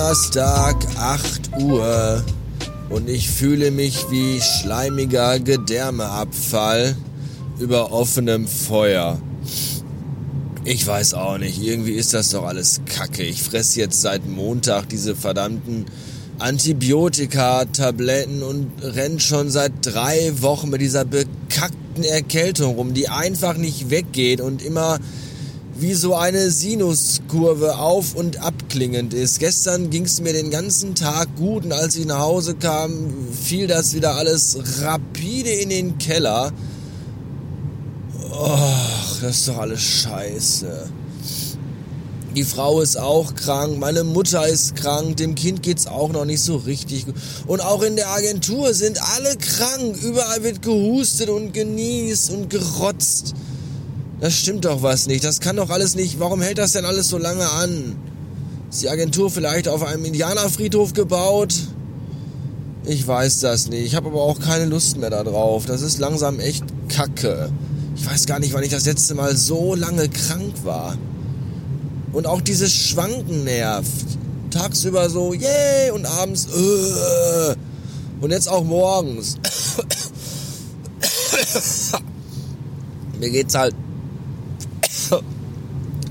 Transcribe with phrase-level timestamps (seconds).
[0.00, 2.24] Donnerstag, 8 Uhr.
[2.88, 6.96] Und ich fühle mich wie schleimiger Gedärmeabfall
[7.58, 9.20] über offenem Feuer.
[10.64, 13.24] Ich weiß auch nicht, irgendwie ist das doch alles Kacke.
[13.24, 15.84] Ich fresse jetzt seit Montag diese verdammten
[16.38, 23.90] Antibiotika-Tabletten und renn schon seit drei Wochen mit dieser bekackten Erkältung rum, die einfach nicht
[23.90, 24.98] weggeht und immer
[25.80, 29.38] wie so eine Sinuskurve auf und abklingend ist.
[29.38, 33.66] Gestern ging es mir den ganzen Tag gut und als ich nach Hause kam, fiel
[33.66, 36.52] das wieder alles rapide in den Keller.
[38.30, 40.90] Och, das ist doch alles scheiße.
[42.36, 46.42] Die Frau ist auch krank, meine Mutter ist krank, dem Kind geht's auch noch nicht
[46.42, 47.16] so richtig gut.
[47.46, 53.34] Und auch in der Agentur sind alle krank, überall wird gehustet und genießt und gerotzt.
[54.20, 56.20] Das stimmt doch was nicht, das kann doch alles nicht.
[56.20, 57.96] Warum hält das denn alles so lange an?
[58.68, 61.54] Ist die Agentur vielleicht auf einem Indianerfriedhof gebaut?
[62.84, 63.84] Ich weiß das nicht.
[63.84, 65.64] Ich habe aber auch keine Lust mehr darauf.
[65.64, 67.50] Das ist langsam echt Kacke.
[67.96, 70.96] Ich weiß gar nicht, wann ich das letzte Mal so lange krank war.
[72.12, 74.06] Und auch dieses Schwanken nervt.
[74.50, 77.54] Tagsüber so, yay, und abends, äh.
[78.20, 79.36] Und jetzt auch morgens.
[83.20, 83.74] Mir geht's halt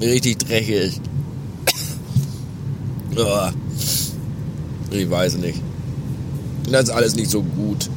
[0.00, 1.00] richtig dreckig.
[4.90, 5.60] Ich weiß nicht.
[6.70, 7.88] Das ist alles nicht so gut.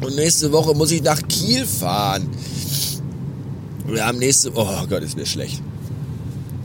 [0.00, 2.28] Und nächste Woche muss ich nach Kiel fahren.
[3.86, 5.62] Wir haben nächste Oh Gott, ist mir schlecht.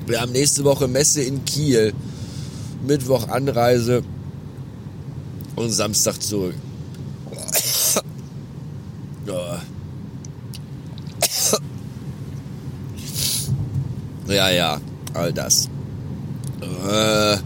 [0.07, 1.93] Wir haben nächste Woche Messe in Kiel.
[2.87, 4.03] Mittwoch Anreise
[5.55, 6.55] und Samstag zurück.
[14.29, 14.79] Ja, ja,
[15.15, 15.69] all das.
[16.61, 17.37] Äh,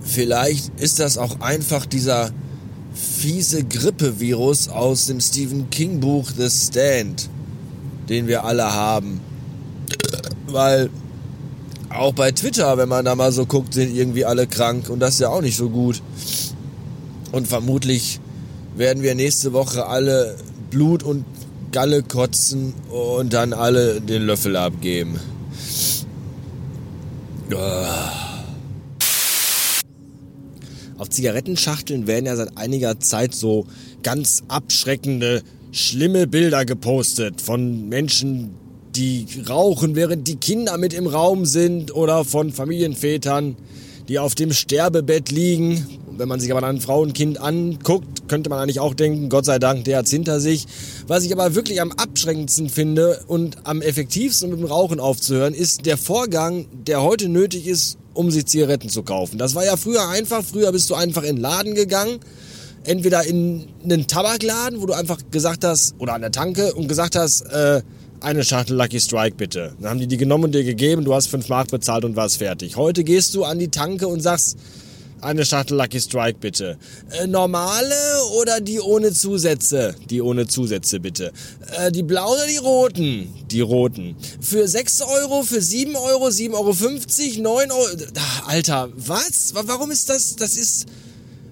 [0.00, 2.30] vielleicht ist das auch einfach dieser
[2.94, 7.28] fiese Grippevirus aus dem Stephen King Buch The Stand,
[8.08, 9.20] den wir alle haben.
[10.46, 10.88] Weil
[11.90, 15.14] auch bei Twitter, wenn man da mal so guckt, sind irgendwie alle krank und das
[15.14, 16.00] ist ja auch nicht so gut.
[17.30, 18.20] Und vermutlich
[18.74, 20.36] werden wir nächste Woche alle
[20.70, 21.24] Blut und
[21.72, 25.18] Galle kotzen und dann alle den Löffel abgeben.
[30.98, 33.66] Auf Zigarettenschachteln werden ja seit einiger Zeit so
[34.02, 38.50] ganz abschreckende, schlimme Bilder gepostet von Menschen,
[38.94, 43.56] die rauchen, während die Kinder mit im Raum sind oder von Familienvätern,
[44.08, 45.86] die auf dem Sterbebett liegen.
[46.16, 49.84] Wenn man sich aber dann Frauenkind anguckt, könnte man eigentlich auch denken, Gott sei Dank,
[49.84, 50.66] der hat's hinter sich.
[51.06, 55.86] Was ich aber wirklich am abschreckendsten finde und am effektivsten mit dem Rauchen aufzuhören, ist
[55.86, 59.38] der Vorgang, der heute nötig ist, um sich Zigaretten zu kaufen.
[59.38, 60.44] Das war ja früher einfach.
[60.44, 62.20] Früher bist du einfach in den Laden gegangen,
[62.84, 67.16] entweder in einen Tabakladen, wo du einfach gesagt hast, oder an der Tanke und gesagt
[67.16, 67.82] hast, äh,
[68.24, 69.74] eine Schachtel Lucky Strike bitte.
[69.78, 72.38] Dann haben die die genommen und dir gegeben, du hast fünf Mark bezahlt und warst
[72.38, 72.76] fertig.
[72.76, 74.56] Heute gehst du an die Tanke und sagst,
[75.20, 76.78] eine Schachtel Lucky Strike bitte.
[77.10, 77.94] Äh, normale
[78.38, 79.94] oder die ohne Zusätze?
[80.10, 81.32] Die ohne Zusätze bitte.
[81.78, 83.34] Äh, die blauen oder die roten?
[83.50, 84.16] Die roten.
[84.40, 87.86] Für 6 Euro, für 7 Euro, 7,50 Euro, 9 Euro.
[88.46, 89.52] Alter, was?
[89.54, 90.36] Warum ist das?
[90.36, 90.86] Das ist...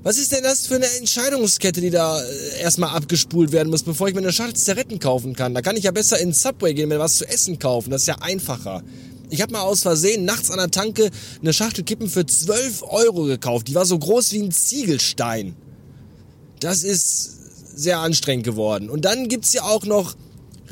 [0.05, 4.09] Was ist denn das für eine Entscheidungskette, die da äh, erstmal abgespult werden muss, bevor
[4.09, 5.55] ich mir eine Schachtel Zigaretten kaufen kann?
[5.55, 7.91] Da kann ich ja besser in Subway gehen, mir was zu essen kaufen.
[7.91, 8.83] Das ist ja einfacher.
[9.31, 11.11] Ich habe mal aus Versehen nachts an der Tanke
[11.41, 13.69] eine Schachtel Kippen für 12 Euro gekauft.
[13.69, 15.55] Die war so groß wie ein Ziegelstein.
[16.59, 17.39] Das ist
[17.75, 18.91] sehr anstrengend geworden.
[18.91, 20.17] Und dann gibt's ja auch noch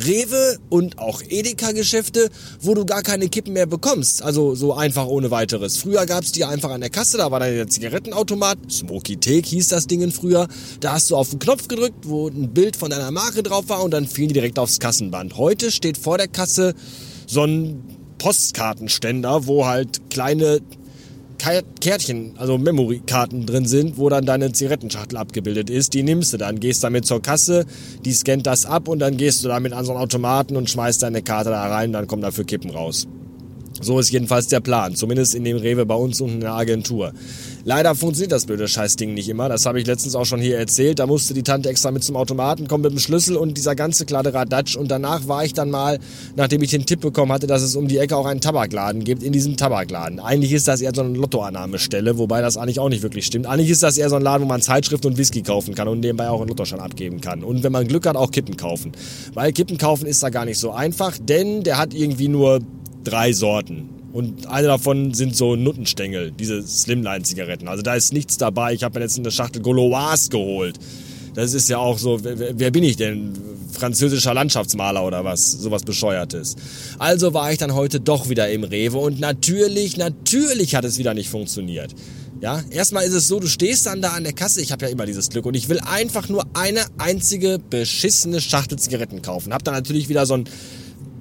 [0.04, 2.30] Rewe und auch Edeka-Geschäfte,
[2.60, 4.22] wo du gar keine Kippen mehr bekommst.
[4.22, 5.76] Also so einfach ohne weiteres.
[5.76, 8.58] Früher gab's die einfach an der Kasse, da war dann der Zigarettenautomat.
[8.70, 10.48] Smoky Take hieß das Ding früher.
[10.80, 13.82] Da hast du auf den Knopf gedrückt, wo ein Bild von deiner Marke drauf war
[13.82, 15.36] und dann fielen die direkt aufs Kassenband.
[15.36, 16.74] Heute steht vor der Kasse
[17.26, 17.82] so ein
[18.18, 20.60] Postkartenständer, wo halt kleine
[21.40, 25.94] Kärtchen, also Memory-Karten drin sind, wo dann deine Zigarettenschachtel abgebildet ist.
[25.94, 27.64] Die nimmst du dann, gehst damit zur Kasse,
[28.04, 31.02] die scannt das ab und dann gehst du damit an so einen Automaten und schmeißt
[31.02, 33.08] deine Karte da rein, dann kommen dafür Kippen raus.
[33.80, 37.12] So ist jedenfalls der Plan, zumindest in dem Rewe bei uns und in der Agentur.
[37.64, 39.48] Leider funktioniert das blöde Scheißding nicht immer.
[39.48, 40.98] Das habe ich letztens auch schon hier erzählt.
[40.98, 44.06] Da musste die Tante extra mit zum Automaten kommen mit dem Schlüssel und dieser ganze
[44.06, 44.76] Kladderadatsch.
[44.76, 45.98] Und danach war ich dann mal,
[46.36, 49.22] nachdem ich den Tipp bekommen hatte, dass es um die Ecke auch einen Tabakladen gibt,
[49.22, 50.20] in diesem Tabakladen.
[50.20, 53.46] Eigentlich ist das eher so eine Lottoannahmestelle, wobei das eigentlich auch nicht wirklich stimmt.
[53.46, 56.00] Eigentlich ist das eher so ein Laden, wo man Zeitschrift und Whisky kaufen kann und
[56.00, 57.44] nebenbei auch einen Lottoschein abgeben kann.
[57.44, 58.92] Und wenn man Glück hat, auch Kippen kaufen.
[59.34, 62.60] Weil Kippen kaufen ist da gar nicht so einfach, denn der hat irgendwie nur
[63.04, 67.68] drei Sorten Und eine davon sind so Nuttenstängel, diese Slimline-Zigaretten.
[67.68, 68.74] Also da ist nichts dabei.
[68.74, 70.78] Ich habe mir jetzt eine Schachtel Gauloise geholt.
[71.34, 73.32] Das ist ja auch so, wer, wer, bin ich denn?
[73.72, 75.52] Französischer Landschaftsmaler oder was?
[75.52, 76.56] Sowas Bescheuertes.
[76.98, 81.14] Also war ich dann heute doch wieder im Rewe und natürlich, natürlich hat es wieder
[81.14, 81.94] nicht funktioniert.
[82.40, 84.90] Ja, erstmal ist es so, du stehst dann da an der Kasse, ich habe ja
[84.90, 89.52] immer dieses Glück und ich will einfach nur eine einzige beschissene Schachtel Zigaretten kaufen.
[89.52, 90.44] Hab dann natürlich wieder so ein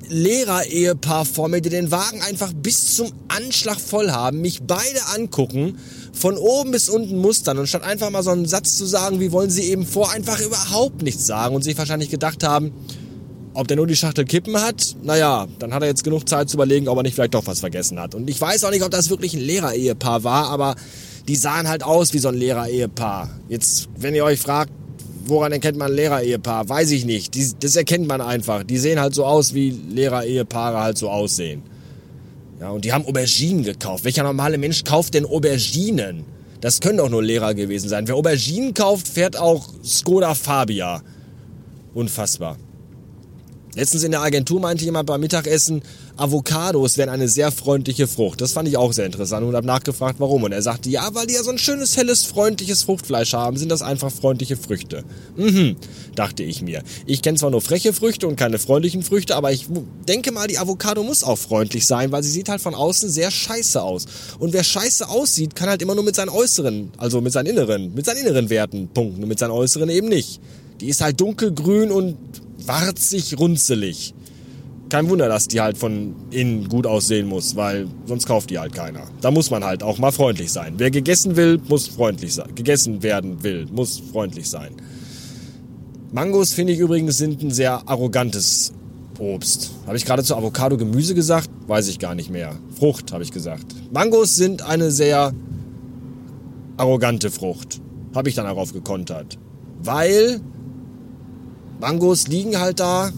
[0.10, 5.78] Lehrer-Ehepaar vor mir, die den Wagen einfach bis zum Anschlag voll haben, mich beide angucken,
[6.14, 9.32] von oben bis unten mustern und statt einfach mal so einen Satz zu sagen, wie
[9.32, 12.74] wollen sie eben vor, einfach überhaupt nichts sagen und sich wahrscheinlich gedacht haben,
[13.54, 16.58] ob der nur die Schachtel Kippen hat, naja, dann hat er jetzt genug Zeit zu
[16.58, 18.16] überlegen, ob er nicht vielleicht doch was vergessen hat.
[18.16, 20.76] Und ich weiß auch nicht, ob das wirklich ein Lehrer-Ehepaar war, aber
[21.28, 23.30] die sahen halt aus wie so ein Lehrer-Ehepaar.
[23.50, 24.72] Jetzt, wenn ihr euch fragt,
[25.30, 26.68] woran erkennt man ein Lehrer-Ehepaar?
[26.68, 27.34] Weiß ich nicht.
[27.36, 28.64] Die, das erkennt man einfach.
[28.64, 31.64] Die sehen halt so aus, wie Lehrer-Ehepaare halt so aussehen.
[32.60, 34.04] Ja, und die haben Auberginen gekauft.
[34.04, 36.26] Welcher normale Mensch kauft denn Auberginen?
[36.62, 38.08] Das können doch nur Lehrer gewesen sein.
[38.08, 41.02] Wer Auberginen kauft, fährt auch Skoda Fabia.
[41.94, 42.58] Unfassbar.
[43.76, 45.82] Letztens in der Agentur meinte jemand beim Mittagessen,
[46.20, 48.42] Avocados wären eine sehr freundliche Frucht.
[48.42, 50.44] Das fand ich auch sehr interessant und habe nachgefragt, warum.
[50.44, 53.70] Und er sagte, ja, weil die ja so ein schönes, helles, freundliches Fruchtfleisch haben, sind
[53.70, 55.04] das einfach freundliche Früchte.
[55.38, 55.78] Mhm,
[56.16, 56.84] dachte ich mir.
[57.06, 59.68] Ich kenne zwar nur freche Früchte und keine freundlichen Früchte, aber ich
[60.08, 63.32] denke mal, die Avocado muss auch freundlich sein, weil sie sieht halt von außen sehr
[63.32, 64.06] scheiße aus.
[64.40, 67.94] Und wer scheiße aussieht, kann halt immer nur mit seinen äußeren, also mit seinen inneren,
[67.94, 70.42] mit seinen inneren Werten punkten und mit seinen äußeren eben nicht.
[70.82, 72.18] Die ist halt dunkelgrün und
[72.66, 74.14] warzig, runzelig.
[74.90, 78.74] Kein Wunder, dass die halt von innen gut aussehen muss, weil sonst kauft die halt
[78.74, 79.04] keiner.
[79.22, 80.74] Da muss man halt auch mal freundlich sein.
[80.78, 82.56] Wer gegessen will, muss freundlich sein.
[82.56, 84.74] Gegessen werden will, muss freundlich sein.
[86.12, 88.74] Mangos finde ich übrigens sind ein sehr arrogantes
[89.20, 89.72] Obst.
[89.86, 91.50] Habe ich gerade zu Avocado Gemüse gesagt?
[91.68, 92.56] Weiß ich gar nicht mehr.
[92.80, 93.76] Frucht habe ich gesagt.
[93.92, 95.34] Mangos sind eine sehr
[96.78, 97.80] arrogante Frucht.
[98.16, 99.38] Habe ich dann darauf gekontert.
[99.84, 100.42] Weil
[101.80, 103.12] Mangos liegen halt da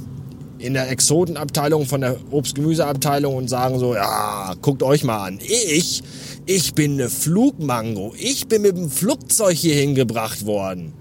[0.61, 5.39] in der Exotenabteilung von der Obst-Gemüseabteilung und sagen so, ja, guckt euch mal an.
[5.41, 6.03] Ich,
[6.45, 8.13] ich bin eine Flugmango.
[8.17, 10.93] Ich bin mit dem Flugzeug hier hingebracht worden.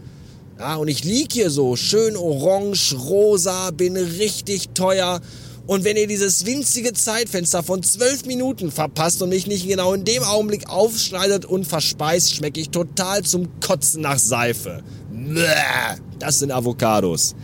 [0.58, 5.20] Ja, und ich lieg hier so schön orange, rosa, bin richtig teuer.
[5.66, 10.04] Und wenn ihr dieses winzige Zeitfenster von zwölf Minuten verpasst und mich nicht genau in
[10.04, 14.82] dem Augenblick aufschneidet und verspeist, schmecke ich total zum Kotzen nach Seife.
[16.18, 17.34] Das sind Avocados.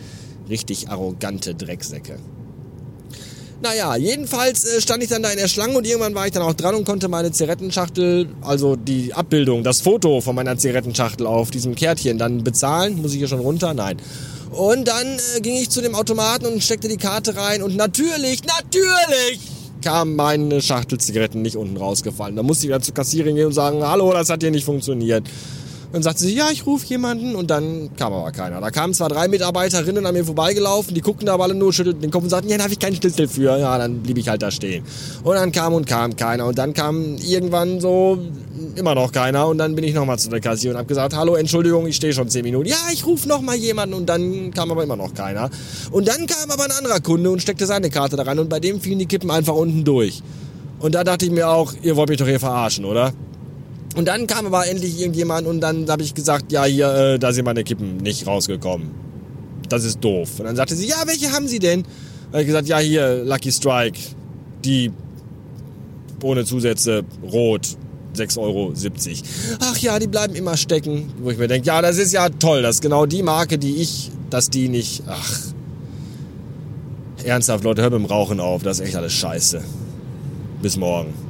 [0.49, 2.17] Richtig arrogante Drecksäcke.
[3.61, 6.43] Naja, jedenfalls äh, stand ich dann da in der Schlange und irgendwann war ich dann
[6.43, 11.49] auch dran und konnte meine Zigarettenschachtel, also die Abbildung, das Foto von meiner Zigarettenschachtel auf
[11.49, 13.01] diesem Kärtchen dann bezahlen.
[13.01, 13.73] Muss ich hier schon runter?
[13.73, 13.97] Nein.
[14.51, 18.43] Und dann äh, ging ich zu dem Automaten und steckte die Karte rein und natürlich,
[18.43, 19.39] natürlich
[19.81, 22.35] kam meine Schachtel Zigaretten nicht unten rausgefallen.
[22.35, 25.23] Da musste ich wieder zur Kassierin gehen und sagen, hallo, das hat hier nicht funktioniert.
[25.93, 28.59] Dann sagte sie, ja, ich rufe jemanden und dann kam aber keiner.
[28.59, 32.11] Da kamen zwar drei Mitarbeiterinnen an mir vorbeigelaufen, die guckten aber alle nur, schüttelten den
[32.11, 33.57] Kopf und sagten, ja, da habe ich keinen Schlüssel für.
[33.57, 34.83] Ja, dann blieb ich halt da stehen.
[35.23, 38.19] Und dann kam und kam keiner und dann kam irgendwann so
[38.75, 41.35] immer noch keiner und dann bin ich nochmal zu der Kasse und habe gesagt, hallo,
[41.35, 42.67] Entschuldigung, ich stehe schon zehn Minuten.
[42.67, 45.49] Ja, ich rufe nochmal jemanden und dann kam aber immer noch keiner.
[45.91, 48.59] Und dann kam aber ein anderer Kunde und steckte seine Karte da rein und bei
[48.59, 50.21] dem fielen die Kippen einfach unten durch.
[50.79, 53.13] Und da dachte ich mir auch, ihr wollt mich doch hier verarschen, oder?
[53.97, 57.33] Und dann kam aber endlich irgendjemand und dann habe ich gesagt, ja, hier, äh, da
[57.33, 58.91] sind meine Kippen nicht rausgekommen.
[59.69, 60.37] Das ist doof.
[60.37, 61.81] Und dann sagte sie, ja, welche haben Sie denn?
[61.81, 63.97] Da habe ich gesagt, ja, hier, Lucky Strike,
[64.63, 64.91] die
[66.21, 67.69] ohne Zusätze, rot,
[68.15, 68.73] 6,70 Euro.
[69.61, 71.11] Ach ja, die bleiben immer stecken.
[71.19, 73.77] Wo ich mir denke, ja, das ist ja toll, das ist genau die Marke, die
[73.77, 75.39] ich, dass die nicht, ach.
[77.23, 79.63] Ernsthaft, Leute, hört mit dem Rauchen auf, das ist echt alles scheiße.
[80.61, 81.26] Bis morgen.